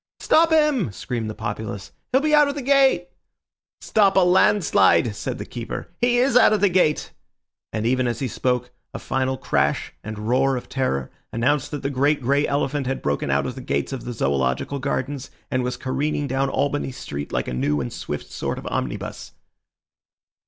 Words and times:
"Stop 0.19 0.49
him!" 0.51 0.91
screamed 0.91 1.29
the 1.29 1.35
populace. 1.35 1.91
"He'll 2.11 2.21
be 2.21 2.33
out 2.33 2.47
of 2.47 2.55
the 2.55 2.63
gate!" 2.63 3.09
"Stop 3.81 4.17
a 4.17 4.21
landslide!" 4.21 5.15
said 5.15 5.37
the 5.37 5.45
keeper. 5.45 5.89
"He 6.01 6.17
is 6.17 6.35
out 6.35 6.53
of 6.53 6.61
the 6.61 6.69
gate!" 6.69 7.11
And 7.71 7.85
even 7.85 8.07
as 8.07 8.17
he 8.17 8.27
spoke, 8.27 8.71
a 8.95 8.97
final 8.97 9.37
crash 9.37 9.93
and 10.03 10.27
roar 10.27 10.55
of 10.57 10.67
terror 10.67 11.11
announced 11.31 11.69
that 11.69 11.83
the 11.83 11.91
great 11.91 12.19
grey 12.19 12.47
elephant 12.47 12.87
had 12.87 13.03
broken 13.03 13.29
out 13.29 13.45
of 13.45 13.53
the 13.53 13.61
gates 13.61 13.93
of 13.93 14.03
the 14.05 14.13
Zoological 14.13 14.79
Gardens, 14.79 15.29
and 15.51 15.61
was 15.63 15.77
careening 15.77 16.25
down 16.25 16.49
Albany 16.49 16.91
Street 16.91 17.31
like 17.31 17.47
a 17.47 17.53
new 17.53 17.79
and 17.79 17.93
swift 17.93 18.31
sort 18.31 18.57
of 18.57 18.65
omnibus. 18.71 19.33